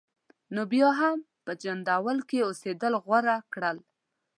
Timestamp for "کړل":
3.53-3.77